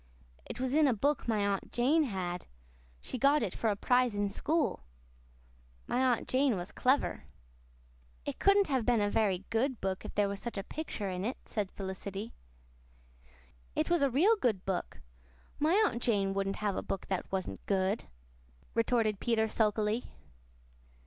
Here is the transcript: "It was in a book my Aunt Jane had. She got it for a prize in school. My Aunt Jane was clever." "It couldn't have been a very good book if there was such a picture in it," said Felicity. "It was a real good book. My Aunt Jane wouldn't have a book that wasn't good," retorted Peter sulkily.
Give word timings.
"It 0.47 0.59
was 0.59 0.73
in 0.73 0.87
a 0.87 0.95
book 0.95 1.27
my 1.27 1.45
Aunt 1.45 1.71
Jane 1.71 2.05
had. 2.05 2.47
She 3.01 3.19
got 3.19 3.43
it 3.43 3.53
for 3.53 3.69
a 3.69 3.75
prize 3.75 4.15
in 4.15 4.29
school. 4.29 4.81
My 5.85 5.99
Aunt 5.99 6.27
Jane 6.27 6.57
was 6.57 6.71
clever." 6.71 7.25
"It 8.25 8.39
couldn't 8.39 8.65
have 8.67 8.83
been 8.83 8.99
a 8.99 9.11
very 9.11 9.45
good 9.51 9.79
book 9.79 10.03
if 10.03 10.15
there 10.15 10.27
was 10.27 10.39
such 10.39 10.57
a 10.57 10.63
picture 10.63 11.11
in 11.11 11.23
it," 11.23 11.37
said 11.45 11.69
Felicity. 11.71 12.33
"It 13.75 13.91
was 13.91 14.01
a 14.01 14.09
real 14.09 14.35
good 14.37 14.65
book. 14.65 15.01
My 15.59 15.75
Aunt 15.85 16.01
Jane 16.01 16.33
wouldn't 16.33 16.55
have 16.65 16.75
a 16.75 16.81
book 16.81 17.05
that 17.05 17.31
wasn't 17.31 17.63
good," 17.67 18.05
retorted 18.73 19.19
Peter 19.19 19.47
sulkily. 19.47 20.15